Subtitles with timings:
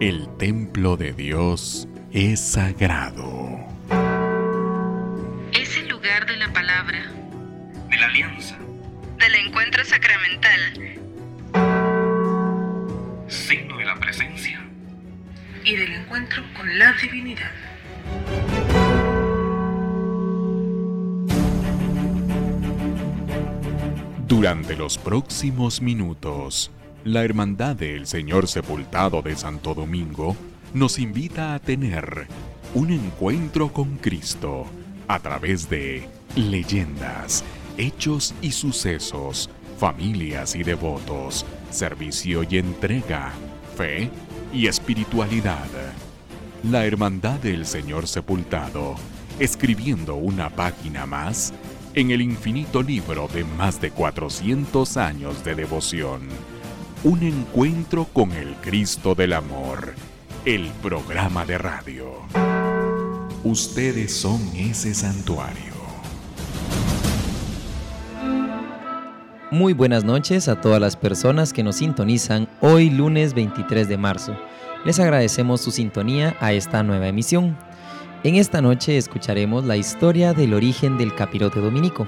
[0.00, 3.58] El templo de Dios es sagrado.
[5.52, 7.02] Es el lugar de la palabra,
[7.90, 8.56] de la alianza,
[9.18, 10.60] del encuentro sacramental,
[13.28, 14.58] signo de la presencia
[15.66, 17.50] y del encuentro con la divinidad.
[24.26, 26.70] Durante los próximos minutos,
[27.04, 30.36] la Hermandad del Señor Sepultado de Santo Domingo
[30.74, 32.26] nos invita a tener
[32.74, 34.66] un encuentro con Cristo
[35.08, 37.42] a través de leyendas,
[37.78, 43.32] hechos y sucesos, familias y devotos, servicio y entrega,
[43.76, 44.10] fe
[44.52, 45.68] y espiritualidad.
[46.64, 48.94] La Hermandad del Señor Sepultado,
[49.38, 51.54] escribiendo una página más
[51.94, 56.20] en el infinito libro de más de 400 años de devoción.
[57.02, 59.94] Un encuentro con el Cristo del Amor,
[60.44, 62.12] el programa de radio.
[63.42, 65.72] Ustedes son ese santuario.
[69.50, 74.36] Muy buenas noches a todas las personas que nos sintonizan hoy lunes 23 de marzo.
[74.84, 77.56] Les agradecemos su sintonía a esta nueva emisión.
[78.24, 82.06] En esta noche escucharemos la historia del origen del capirote dominico.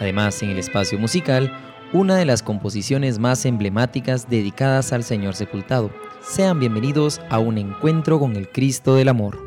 [0.00, 1.52] Además, en el espacio musical,
[1.92, 5.90] una de las composiciones más emblemáticas dedicadas al Señor sepultado.
[6.20, 9.38] Sean bienvenidos a un encuentro con el Cristo del Amor.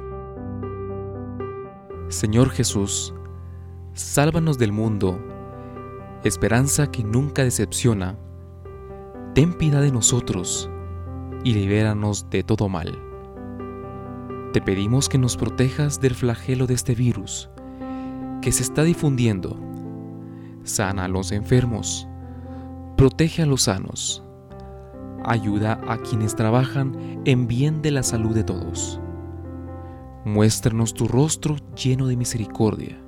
[2.07, 3.13] Señor Jesús,
[3.93, 5.19] sálvanos del mundo,
[6.23, 8.17] esperanza que nunca decepciona.
[9.35, 10.69] Ten piedad de nosotros
[11.43, 12.97] y libéranos de todo mal.
[14.53, 17.49] Te pedimos que nos protejas del flagelo de este virus
[18.41, 19.59] que se está difundiendo.
[20.63, 22.08] Sana a los enfermos,
[22.99, 24.21] protege a los sanos,
[25.23, 28.99] ayuda a quienes trabajan en bien de la salud de todos.
[30.25, 33.01] Muéstranos tu rostro lleno de misericordia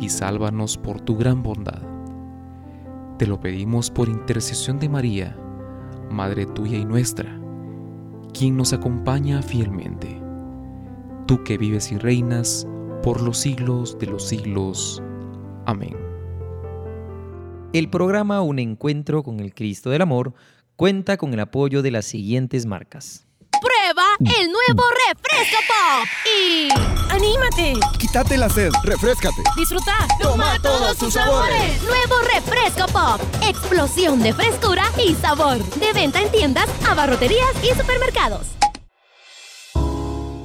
[0.00, 1.82] y sálvanos por tu gran bondad.
[3.18, 5.36] Te lo pedimos por intercesión de María,
[6.10, 7.38] Madre tuya y nuestra
[8.32, 10.22] quien nos acompaña fielmente.
[11.26, 12.66] Tú que vives y reinas
[13.02, 15.02] por los siglos de los siglos.
[15.66, 16.03] Amén.
[17.74, 20.32] El programa Un Encuentro con el Cristo del Amor
[20.76, 23.26] cuenta con el apoyo de las siguientes marcas.
[23.50, 26.68] Prueba el nuevo refresco pop y
[27.10, 27.72] anímate.
[27.98, 29.42] Quítate la sed, refrescate.
[29.56, 30.06] Disfruta.
[30.22, 31.82] Toma todos sus sabores.
[31.82, 33.20] Nuevo refresco pop.
[33.42, 35.58] Explosión de frescura y sabor.
[35.74, 38.52] De venta en tiendas, abarroterías y supermercados.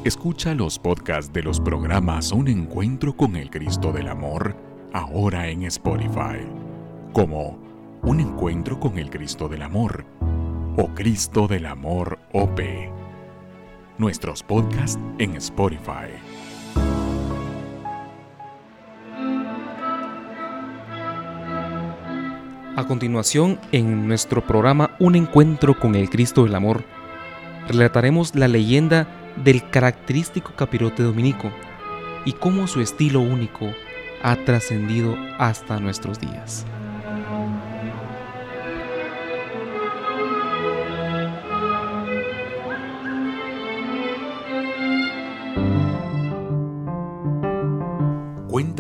[0.04, 5.64] Escucha los podcasts de los programas Un Encuentro con el Cristo del Amor ahora en
[5.64, 6.48] Spotify,
[7.14, 7.58] como
[8.04, 10.06] Un Encuentro con el Cristo del Amor
[10.78, 12.60] o Cristo del Amor OP.
[13.98, 16.12] Nuestros podcasts en Spotify.
[22.76, 26.84] A continuación, en nuestro programa Un Encuentro con el Cristo del Amor,
[27.68, 29.08] relataremos la leyenda
[29.44, 31.52] del característico capirote dominico
[32.24, 33.74] y cómo su estilo único
[34.22, 36.66] ha trascendido hasta nuestros días.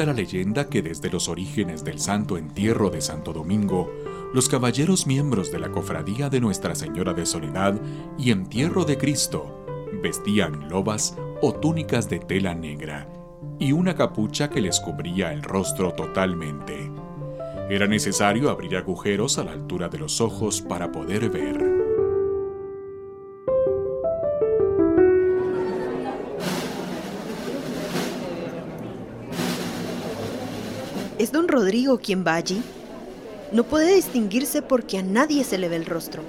[0.06, 3.92] La leyenda que desde los orígenes del Santo Entierro de Santo Domingo,
[4.34, 7.78] los caballeros miembros de la Cofradía de Nuestra Señora de Soledad
[8.18, 9.66] y Entierro de Cristo
[10.02, 13.10] vestían lobas o túnicas de tela negra
[13.60, 16.90] y una capucha que les cubría el rostro totalmente.
[17.70, 21.69] Era necesario abrir agujeros a la altura de los ojos para poder ver.
[31.50, 32.62] Rodrigo quien va allí?
[33.52, 36.22] No puede distinguirse porque a nadie se le ve el rostro.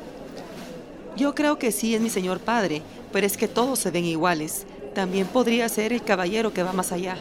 [1.17, 4.67] Yo creo que sí es mi señor padre, pero es que todos se ven iguales.
[4.95, 7.19] También podría ser el caballero que va más allá.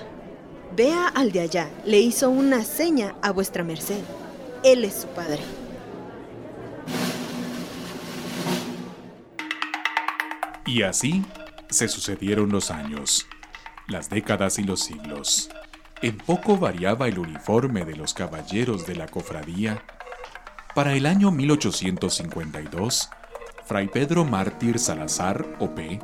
[0.75, 4.01] Vea al de allá, le hizo una seña a vuestra merced.
[4.63, 5.41] Él es su padre.
[10.65, 11.25] Y así
[11.69, 13.25] se sucedieron los años,
[13.88, 15.50] las décadas y los siglos.
[16.01, 19.83] En poco variaba el uniforme de los caballeros de la cofradía.
[20.73, 23.09] Para el año 1852,
[23.65, 25.99] Fray Pedro Mártir Salazar, O.P.,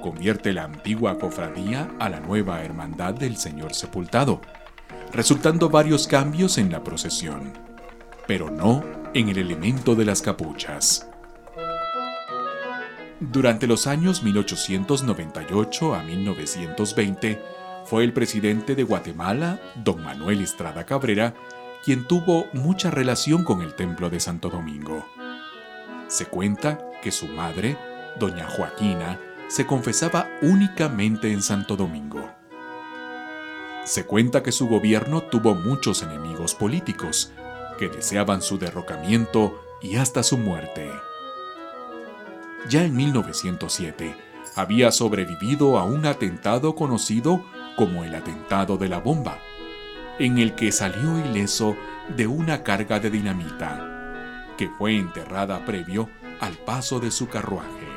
[0.00, 4.40] convierte la antigua cofradía a la nueva Hermandad del Señor Sepultado,
[5.12, 7.54] resultando varios cambios en la procesión,
[8.28, 8.84] pero no
[9.14, 11.08] en el elemento de las capuchas.
[13.18, 21.34] Durante los años 1898 a 1920, fue el presidente de Guatemala, don Manuel Estrada Cabrera,
[21.84, 25.06] quien tuvo mucha relación con el templo de Santo Domingo.
[26.08, 27.76] Se cuenta que su madre,
[28.18, 32.30] doña Joaquina, se confesaba únicamente en Santo Domingo.
[33.84, 37.32] Se cuenta que su gobierno tuvo muchos enemigos políticos,
[37.78, 40.90] que deseaban su derrocamiento y hasta su muerte.
[42.70, 44.16] Ya en 1907
[44.56, 47.44] había sobrevivido a un atentado conocido
[47.76, 49.38] como el atentado de la bomba,
[50.18, 51.76] en el que salió ileso
[52.16, 56.08] de una carga de dinamita, que fue enterrada previo
[56.40, 57.93] al paso de su carruaje.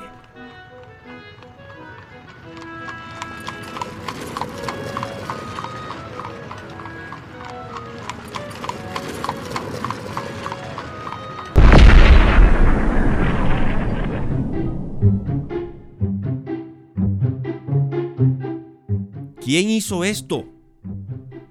[19.58, 20.46] ¿Quién hizo esto?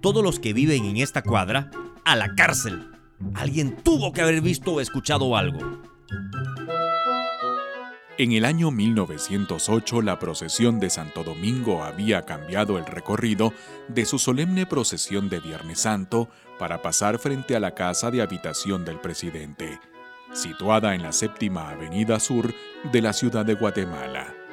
[0.00, 1.72] Todos los que viven en esta cuadra,
[2.04, 2.88] a la cárcel.
[3.34, 5.82] Alguien tuvo que haber visto o escuchado algo.
[8.16, 13.52] En el año 1908 la procesión de Santo Domingo había cambiado el recorrido
[13.88, 16.28] de su solemne procesión de Viernes Santo
[16.60, 19.80] para pasar frente a la casa de habitación del presidente,
[20.32, 22.54] situada en la séptima avenida sur
[22.92, 24.45] de la ciudad de Guatemala.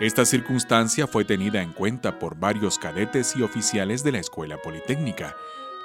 [0.00, 5.34] Esta circunstancia fue tenida en cuenta por varios cadetes y oficiales de la Escuela Politécnica,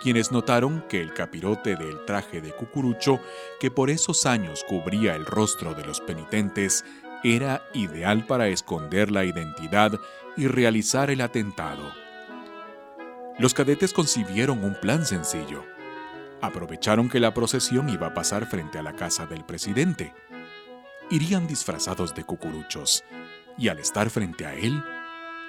[0.03, 3.19] quienes notaron que el capirote del traje de cucurucho,
[3.59, 6.85] que por esos años cubría el rostro de los penitentes,
[7.23, 9.99] era ideal para esconder la identidad
[10.37, 11.91] y realizar el atentado.
[13.39, 15.65] Los cadetes concibieron un plan sencillo.
[16.39, 20.13] Aprovecharon que la procesión iba a pasar frente a la casa del presidente.
[21.09, 23.03] Irían disfrazados de cucuruchos
[23.57, 24.83] y al estar frente a él,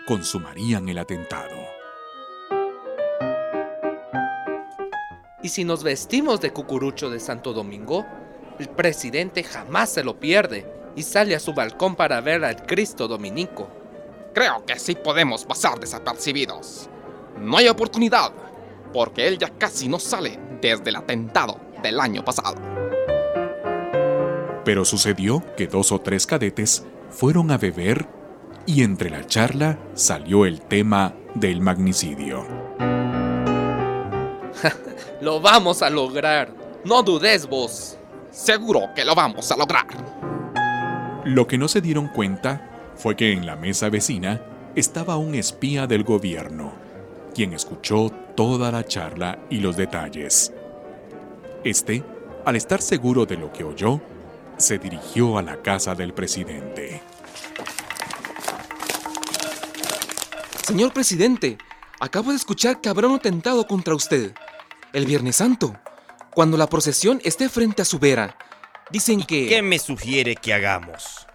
[0.07, 1.57] consumarían el atentado.
[5.43, 8.07] ¿Y si nos vestimos de cucurucho de Santo Domingo?
[8.59, 10.67] El presidente jamás se lo pierde
[10.97, 13.69] y sale a su balcón para ver al Cristo Dominico.
[14.33, 16.89] Creo que sí podemos pasar desapercibidos.
[17.39, 18.33] No hay oportunidad,
[18.93, 22.57] porque él ya casi no sale desde el atentado del año pasado.
[24.65, 28.09] Pero sucedió que dos o tres cadetes fueron a beber
[28.67, 32.45] y entre la charla salió el tema del magnicidio.
[35.21, 36.53] lo vamos a lograr.
[36.85, 37.97] No dudes vos.
[38.31, 39.87] Seguro que lo vamos a lograr.
[41.25, 44.43] Lo que no se dieron cuenta fue que en la mesa vecina
[44.75, 46.73] estaba un espía del gobierno,
[47.33, 50.53] quien escuchó toda la charla y los detalles.
[51.63, 52.03] Este,
[52.45, 54.01] al estar seguro de lo que oyó,
[54.59, 57.03] se dirigió a la casa del presidente.
[60.63, 61.59] Señor presidente,
[62.01, 64.35] acabo de escuchar que habrá un atentado contra usted.
[64.93, 65.77] El Viernes Santo,
[66.35, 68.37] cuando la procesión esté frente a su vera.
[68.91, 69.47] Dicen que...
[69.49, 71.27] ¿Qué me sugiere que hagamos?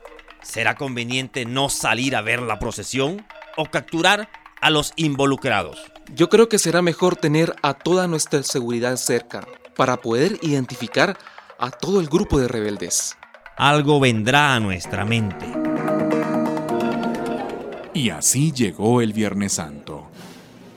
[0.41, 3.25] ¿Será conveniente no salir a ver la procesión
[3.57, 4.29] o capturar
[4.61, 5.91] a los involucrados?
[6.13, 11.17] Yo creo que será mejor tener a toda nuestra seguridad cerca para poder identificar
[11.59, 13.17] a todo el grupo de rebeldes.
[13.57, 15.45] Algo vendrá a nuestra mente.
[17.93, 20.07] Y así llegó el Viernes Santo.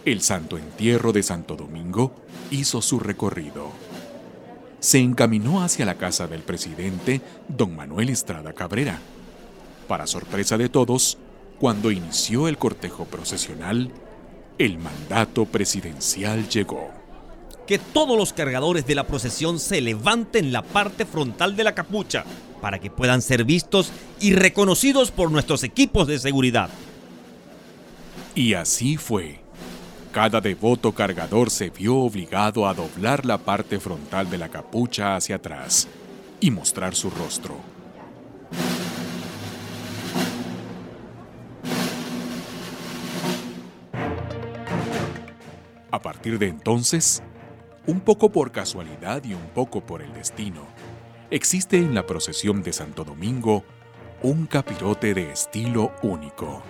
[0.05, 2.13] El Santo Entierro de Santo Domingo
[2.51, 3.71] hizo su recorrido.
[4.81, 8.99] Se encaminó hacia la casa del presidente, don Manuel Estrada Cabrera.
[9.87, 11.17] Para sorpresa de todos,
[11.61, 13.93] cuando inició el cortejo procesional,
[14.59, 17.02] el mandato presidencial llegó
[17.67, 22.25] que todos los cargadores de la procesión se levanten la parte frontal de la capucha
[22.61, 26.71] para que puedan ser vistos y reconocidos por nuestros equipos de seguridad.
[28.35, 29.41] Y así fue.
[30.13, 35.37] Cada devoto cargador se vio obligado a doblar la parte frontal de la capucha hacia
[35.37, 35.89] atrás
[36.39, 37.57] y mostrar su rostro.
[45.91, 47.23] A partir de entonces,
[47.87, 50.67] un poco por casualidad y un poco por el destino,
[51.31, 53.65] existe en la procesión de Santo Domingo
[54.23, 56.63] un capirote de estilo único,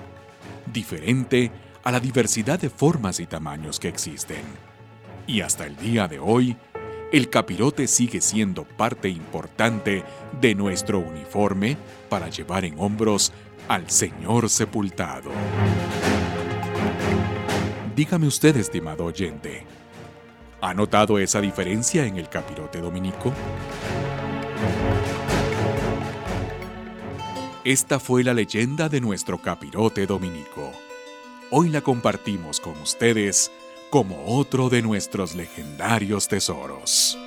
[0.72, 1.50] diferente
[1.84, 4.42] a la diversidad de formas y tamaños que existen.
[5.26, 6.56] Y hasta el día de hoy,
[7.12, 10.02] el capirote sigue siendo parte importante
[10.40, 11.76] de nuestro uniforme
[12.08, 13.32] para llevar en hombros
[13.68, 15.30] al Señor sepultado.
[17.94, 19.66] Dígame usted, estimado oyente,
[20.64, 23.32] ¿Ha notado esa diferencia en el capirote dominico?
[27.64, 30.70] Esta fue la leyenda de nuestro capirote dominico.
[31.50, 33.50] Hoy la compartimos con ustedes
[33.90, 37.18] como otro de nuestros legendarios tesoros.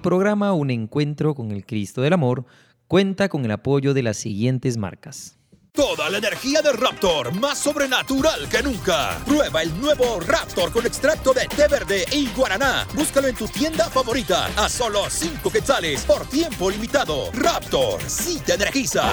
[0.00, 2.46] Programa Un Encuentro con el Cristo del Amor
[2.88, 5.36] cuenta con el apoyo de las siguientes marcas.
[5.72, 9.18] Toda la energía de Raptor, más sobrenatural que nunca.
[9.24, 12.86] Prueba el nuevo Raptor con extracto de té verde y guaraná.
[12.94, 17.30] Búscalo en tu tienda favorita a solo 5 quetzales por tiempo limitado.
[17.32, 19.04] Raptor, sí te energiza.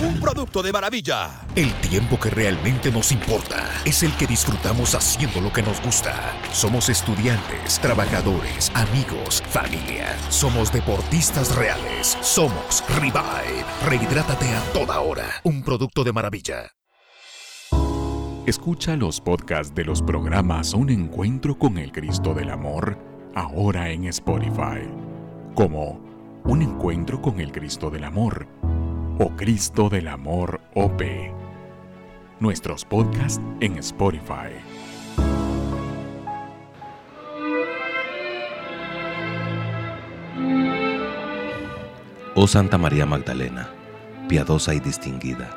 [0.00, 1.43] Un producto de maravilla.
[1.56, 6.34] El tiempo que realmente nos importa es el que disfrutamos haciendo lo que nos gusta.
[6.50, 10.18] Somos estudiantes, trabajadores, amigos, familia.
[10.30, 12.18] Somos deportistas reales.
[12.22, 13.64] Somos Revive.
[13.86, 15.26] Rehidrátate a toda hora.
[15.44, 16.72] Un producto de maravilla.
[18.46, 22.98] Escucha los podcasts de los programas Un Encuentro con el Cristo del Amor
[23.36, 24.90] ahora en Spotify,
[25.54, 26.00] como
[26.42, 28.48] Un Encuentro con el Cristo del Amor
[29.20, 31.43] o Cristo del Amor OP.
[32.40, 34.50] Nuestros podcasts en Spotify.
[42.34, 43.70] Oh Santa María Magdalena,
[44.28, 45.56] piadosa y distinguida,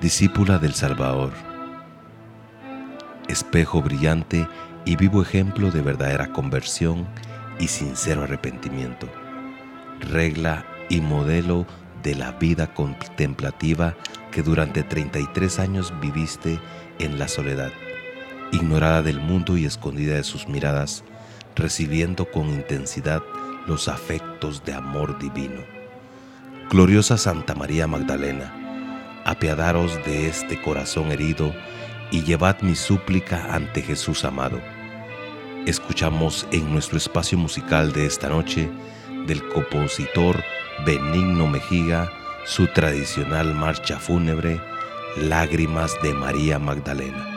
[0.00, 1.32] discípula del Salvador,
[3.28, 4.48] espejo brillante
[4.86, 7.06] y vivo ejemplo de verdadera conversión
[7.60, 9.06] y sincero arrepentimiento,
[10.00, 11.66] regla y modelo
[12.06, 13.96] de la vida contemplativa
[14.30, 16.60] que durante 33 años viviste
[17.00, 17.72] en la soledad,
[18.52, 21.02] ignorada del mundo y escondida de sus miradas,
[21.56, 23.24] recibiendo con intensidad
[23.66, 25.64] los afectos de amor divino.
[26.70, 28.54] Gloriosa Santa María Magdalena,
[29.24, 31.52] apiadaros de este corazón herido
[32.12, 34.60] y llevad mi súplica ante Jesús amado.
[35.66, 38.70] Escuchamos en nuestro espacio musical de esta noche
[39.26, 40.44] del compositor
[40.84, 42.10] Benigno Mejiga
[42.44, 44.60] su tradicional marcha fúnebre,
[45.16, 47.35] Lágrimas de María Magdalena.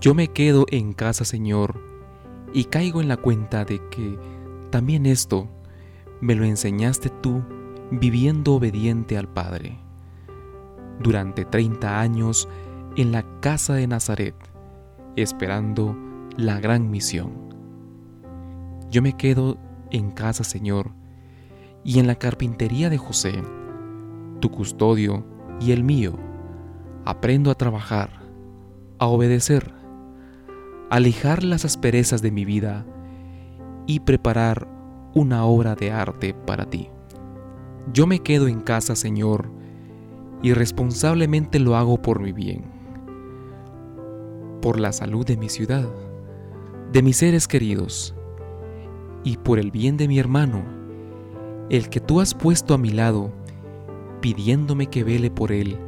[0.00, 1.78] Yo me quedo en casa, Señor,
[2.54, 4.18] y caigo en la cuenta de que
[4.70, 5.46] también esto
[6.22, 7.42] me lo enseñaste tú
[7.90, 9.78] viviendo obediente al Padre.
[11.00, 12.48] Durante 30 años
[12.96, 14.34] en la casa de Nazaret,
[15.16, 15.94] esperando
[16.34, 17.32] la gran misión.
[18.90, 19.58] Yo me quedo
[19.90, 20.92] en casa, Señor,
[21.84, 23.42] y en la carpintería de José,
[24.40, 25.26] tu custodio
[25.60, 26.14] y el mío,
[27.04, 28.22] aprendo a trabajar,
[28.98, 29.79] a obedecer,
[30.90, 32.84] a lijar las asperezas de mi vida
[33.86, 34.66] y preparar
[35.14, 36.88] una obra de arte para ti.
[37.92, 39.50] Yo me quedo en casa, Señor,
[40.42, 42.64] y responsablemente lo hago por mi bien,
[44.60, 45.88] por la salud de mi ciudad,
[46.92, 48.14] de mis seres queridos,
[49.22, 50.62] y por el bien de mi hermano,
[51.68, 53.30] el que tú has puesto a mi lado,
[54.20, 55.78] pidiéndome que vele por él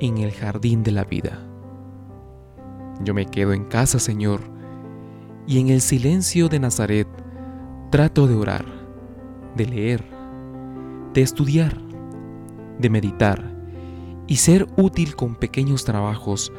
[0.00, 1.45] en el jardín de la vida.
[3.02, 4.40] Yo me quedo en casa, Señor,
[5.46, 7.08] y en el silencio de Nazaret
[7.90, 8.64] trato de orar,
[9.54, 10.04] de leer,
[11.12, 11.80] de estudiar,
[12.78, 13.54] de meditar
[14.26, 16.52] y ser útil con pequeños trabajos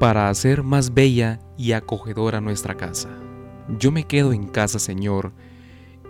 [0.00, 3.08] para hacer más bella y acogedora nuestra casa.
[3.78, 5.32] Yo me quedo en casa, Señor,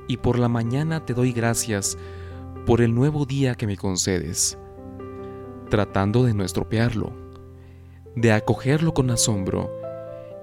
[0.09, 1.99] y por la mañana te doy gracias
[2.67, 4.57] por el nuevo día que me concedes,
[5.69, 7.13] tratando de no estropearlo,
[8.17, 9.82] de acogerlo con asombro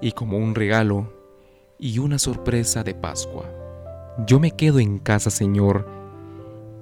[0.00, 1.12] y como un regalo
[1.78, 3.44] y una sorpresa de Pascua.
[4.26, 5.86] Yo me quedo en casa, Señor,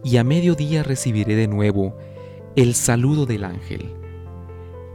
[0.04, 1.96] y a mediodía recibiré de nuevo
[2.57, 3.92] el saludo del ángel.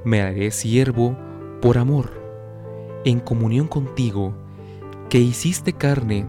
[0.04, 1.18] Me haré siervo
[1.62, 2.12] por amor,
[3.06, 4.34] en comunión contigo,
[5.10, 6.26] que hiciste carne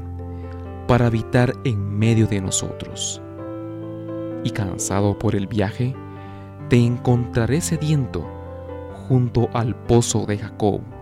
[0.86, 3.20] para habitar en medio de nosotros.
[4.44, 5.94] Y cansado por el viaje,
[6.68, 8.24] te encontraré sediento
[9.08, 10.93] junto al pozo de Jacob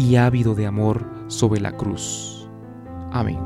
[0.00, 2.48] y ávido de amor sobre la cruz.
[3.12, 3.38] Amén.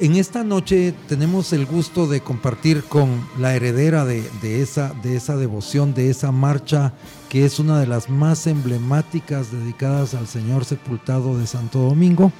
[0.00, 4.22] En esta noche tenemos el gusto de compartir con la heredera de,
[4.62, 6.92] esa, de, esa, devoción, de esa marcha,
[7.28, 12.32] que es una de las más emblemáticas dedicadas al Señor sepultado de Santo Domingo.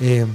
[0.00, 0.26] Eh,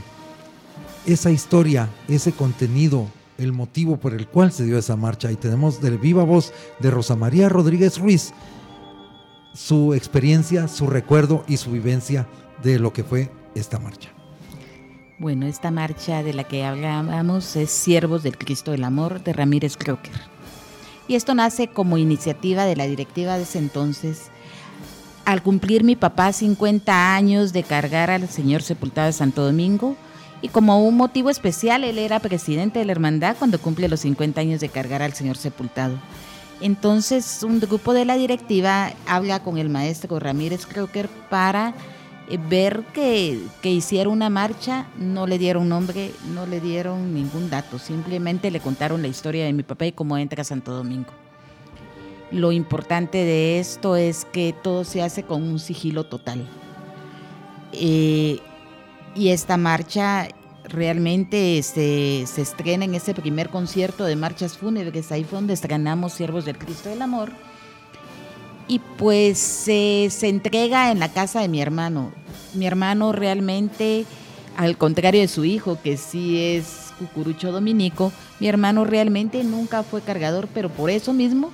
[1.06, 5.32] esa historia, ese contenido, el motivo por el cual se dio esa marcha.
[5.32, 8.34] Y tenemos del viva voz de Rosa María Rodríguez Ruiz
[9.56, 12.28] su experiencia, su recuerdo y su vivencia
[12.62, 14.10] de lo que fue esta marcha.
[15.18, 19.78] Bueno, esta marcha de la que hablábamos es Siervos del Cristo del Amor de Ramírez
[19.78, 20.14] Crocker.
[21.08, 24.30] Y esto nace como iniciativa de la directiva de ese entonces.
[25.24, 29.96] Al cumplir mi papá 50 años de cargar al Señor sepultado de Santo Domingo,
[30.46, 34.42] y como un motivo especial, él era presidente de la hermandad cuando cumple los 50
[34.42, 35.98] años de cargar al Señor sepultado.
[36.62, 41.74] Entonces, un grupo de la directiva habla con el maestro Ramírez Crocker para
[42.30, 47.50] eh, ver que, que hiciera una marcha, no le dieron nombre, no le dieron ningún
[47.50, 51.10] dato, simplemente le contaron la historia de mi papá y cómo entra a Santo Domingo.
[52.30, 56.48] Lo importante de esto es que todo se hace con un sigilo total.
[57.72, 58.42] Eh,
[59.16, 60.28] y esta marcha
[60.66, 66.14] realmente se, se, estrena en ese primer concierto de marchas fúnebres, ahí fue donde estrenamos
[66.14, 67.32] Siervos del Cristo del Amor
[68.68, 72.12] y pues se entrega en la casa de mi hermano.
[72.54, 74.06] Mi hermano realmente,
[74.58, 80.02] al contrario de su hijo, que sí es cucurucho dominico, mi hermano realmente nunca fue
[80.02, 81.52] cargador, pero por eso mismo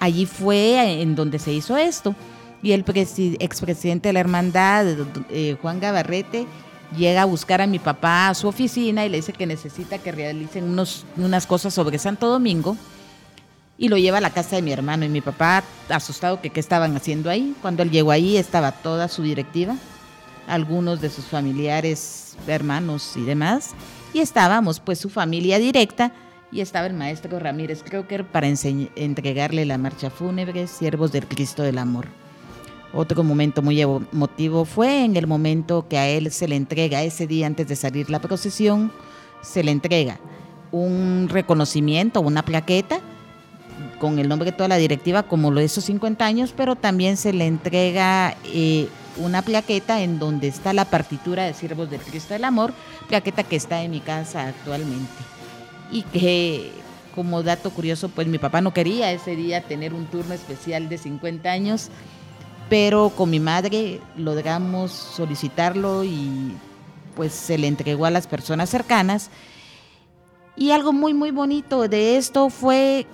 [0.00, 2.14] allí fue en donde se hizo esto.
[2.62, 4.86] Y el expresidente de la hermandad,
[5.30, 6.46] eh, Juan Gabarrete,
[6.96, 10.12] llega a buscar a mi papá a su oficina y le dice que necesita que
[10.12, 12.76] realicen unos, unas cosas sobre Santo Domingo
[13.78, 15.04] y lo lleva a la casa de mi hermano.
[15.04, 17.54] Y mi papá, asustado que qué estaban haciendo ahí.
[17.62, 19.74] Cuando él llegó ahí estaba toda su directiva,
[20.46, 23.70] algunos de sus familiares, hermanos y demás.
[24.12, 26.12] Y estábamos pues su familia directa
[26.52, 31.78] y estaba el maestro Ramírez Crocker para entregarle la marcha fúnebre, Siervos del Cristo del
[31.78, 32.06] Amor.
[32.92, 37.26] Otro momento muy emotivo fue en el momento que a él se le entrega, ese
[37.26, 38.90] día antes de salir la procesión,
[39.42, 40.18] se le entrega
[40.72, 43.00] un reconocimiento, una plaqueta
[43.98, 47.16] con el nombre de toda la directiva como lo de esos 50 años, pero también
[47.16, 52.34] se le entrega eh, una plaqueta en donde está la partitura de Siervos del Cristo
[52.34, 52.72] del Amor,
[53.08, 55.12] plaqueta que está en mi casa actualmente.
[55.92, 56.72] Y que
[57.14, 60.96] como dato curioso, pues mi papá no quería ese día tener un turno especial de
[60.96, 61.90] 50 años,
[62.70, 66.54] pero con mi madre logramos solicitarlo y
[67.16, 69.28] pues se le entregó a las personas cercanas.
[70.56, 73.06] Y algo muy, muy bonito de esto fue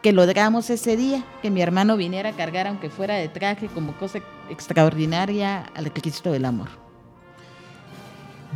[0.00, 3.96] que logramos ese día, que mi hermano viniera a cargar, aunque fuera de traje, como
[3.98, 6.68] cosa extraordinaria, al Cristo del Amor.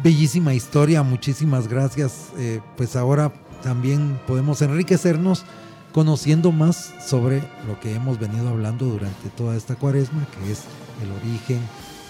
[0.02, 2.30] Bellísima historia, muchísimas gracias.
[2.38, 5.44] Eh, pues ahora también podemos enriquecernos
[5.94, 10.64] conociendo más sobre lo que hemos venido hablando durante toda esta cuaresma, que es
[11.00, 11.60] el origen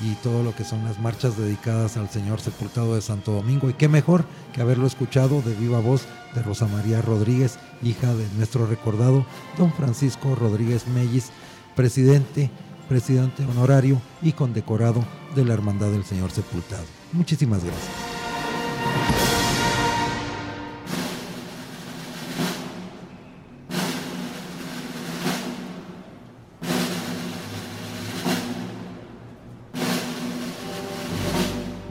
[0.00, 3.68] y todo lo que son las marchas dedicadas al Señor sepultado de Santo Domingo.
[3.68, 8.26] Y qué mejor que haberlo escuchado de viva voz de Rosa María Rodríguez, hija de
[8.38, 9.26] nuestro recordado
[9.58, 11.30] don Francisco Rodríguez Mellis,
[11.76, 12.50] presidente,
[12.88, 15.04] presidente honorario y condecorado
[15.36, 16.84] de la Hermandad del Señor Sepultado.
[17.12, 18.14] Muchísimas gracias.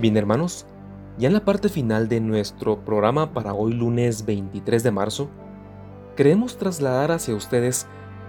[0.04, 0.66] Bien hermanos,
[1.18, 5.30] ya en la parte final de nuestro programa para hoy lunes 23 de marzo,
[6.18, 7.88] queremos trasladar hacia ustedes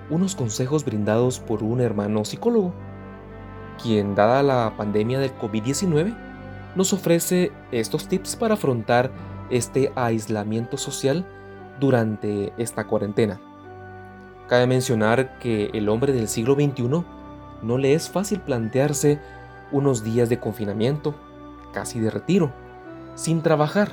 [0.08, 2.72] unos consejos brindados por un hermano psicólogo,
[3.82, 6.16] quien dada la pandemia del COVID-19
[6.76, 9.10] nos ofrece estos tips para afrontar
[9.50, 11.26] este aislamiento social
[11.80, 13.40] durante esta cuarentena.
[14.46, 17.04] Cabe mencionar que el hombre del siglo XXI
[17.62, 19.18] no le es fácil plantearse
[19.72, 21.16] unos días de confinamiento
[21.74, 22.52] casi de retiro,
[23.16, 23.90] sin trabajar,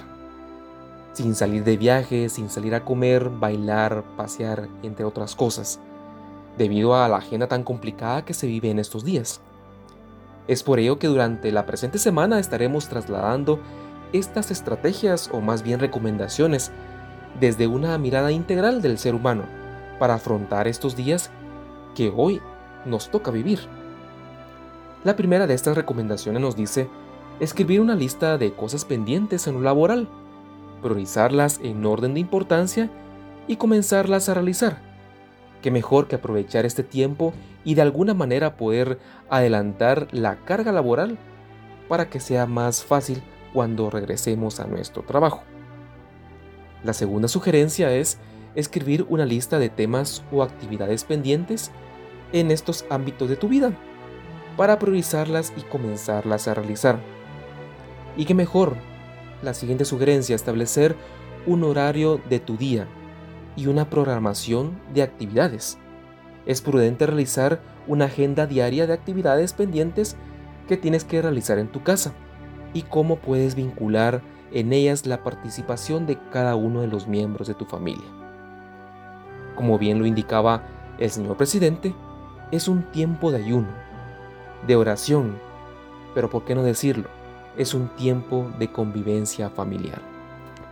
[1.14, 5.80] sin salir de viaje, sin salir a comer, bailar, pasear, entre otras cosas,
[6.58, 9.42] debido a la agenda tan complicada que se vive en estos días.
[10.48, 13.60] Es por ello que durante la presente semana estaremos trasladando
[14.14, 16.72] estas estrategias o más bien recomendaciones
[17.40, 19.44] desde una mirada integral del ser humano
[20.00, 21.30] para afrontar estos días
[21.96, 22.42] que hoy
[22.86, 23.60] nos toca vivir.
[25.04, 26.90] La primera de estas recomendaciones nos dice
[27.42, 30.08] escribir una lista de cosas pendientes en lo laboral,
[30.84, 32.92] priorizarlas en orden de importancia
[33.48, 34.80] y comenzarlas a realizar.
[35.64, 39.00] Qué mejor que aprovechar este tiempo y de alguna manera poder
[39.30, 41.18] adelantar la carga laboral
[41.90, 43.24] para que sea más fácil
[43.54, 45.42] cuando regresemos a nuestro trabajo.
[46.84, 48.20] La segunda sugerencia es
[48.54, 51.72] escribir una lista de temas o actividades pendientes
[52.34, 53.72] en estos ámbitos de tu vida
[54.58, 57.00] para priorizarlas y comenzarlas a realizar.
[58.18, 58.76] Y qué mejor,
[59.42, 60.96] la siguiente sugerencia, establecer
[61.46, 62.88] un horario de tu día
[63.56, 65.78] y una programación de actividades.
[66.46, 70.18] Es prudente realizar una agenda diaria de actividades pendientes
[70.68, 72.14] que tienes que realizar en tu casa
[72.74, 74.22] y cómo puedes vincular
[74.52, 78.08] en ellas la participación de cada uno de los miembros de tu familia.
[79.56, 80.64] Como bien lo indicaba
[80.98, 81.94] el señor presidente,
[82.52, 83.70] es un tiempo de ayuno,
[84.68, 85.38] de oración,
[86.14, 87.21] pero ¿por qué no decirlo?
[87.58, 90.02] Es un tiempo de convivencia familiar.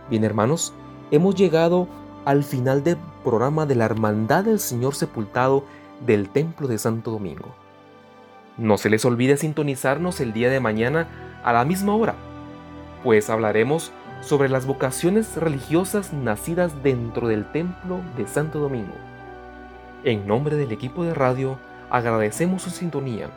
[0.08, 0.72] Bien hermanos,
[1.10, 1.88] hemos llegado
[2.24, 5.64] al final del programa de la Hermandad del Señor Sepultado
[6.04, 7.54] del Templo de Santo Domingo.
[8.56, 11.08] No se les olvide sintonizarnos el día de mañana
[11.44, 12.14] a la misma hora,
[13.02, 18.94] pues hablaremos sobre las vocaciones religiosas nacidas dentro del Templo de Santo Domingo.
[20.04, 21.58] En nombre del equipo de radio,
[21.90, 23.28] agradecemos su sintonía,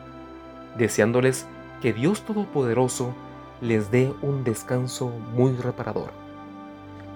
[0.76, 1.46] deseándoles
[1.80, 3.14] que Dios Todopoderoso
[3.60, 6.10] les dé un descanso muy reparador.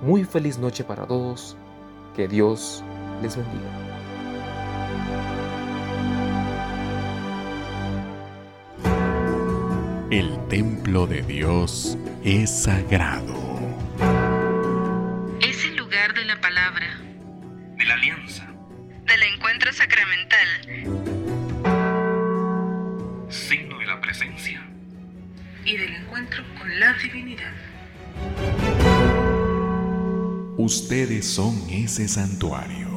[0.03, 1.57] Muy feliz noche para todos.
[2.15, 2.83] Que Dios
[3.23, 3.89] les bendiga.
[10.11, 13.48] El templo de Dios es sagrado.
[31.39, 32.88] Son ese santuario.